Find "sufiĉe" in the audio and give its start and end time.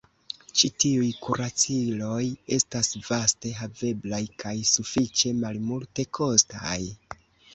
4.71-5.35